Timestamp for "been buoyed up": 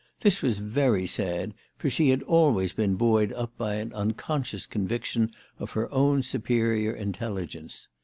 2.73-3.55